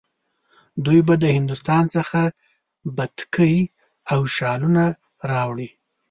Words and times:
دی 0.85 0.97
به 1.07 1.15
د 1.23 1.25
هندوستان 1.37 1.83
څخه 1.95 2.21
بتکۍ 2.97 3.57
او 4.11 4.19
شالونه 4.35 4.85
راوړي. 5.31 5.69